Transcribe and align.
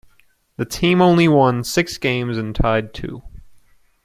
The 0.57 0.65
team 0.65 0.99
only 0.99 1.27
won 1.27 1.63
six 1.63 1.99
games 1.99 2.35
and 2.35 2.55
tied 2.55 2.91
two. 2.91 3.21